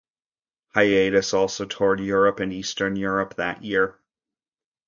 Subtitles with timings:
[0.73, 3.99] Hiatus also toured Europe and Eastern Europe that year.